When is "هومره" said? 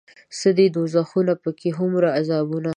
1.77-2.09